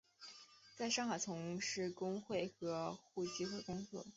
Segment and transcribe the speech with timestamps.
[0.75, 4.03] 在上海从事工会和互济会工作。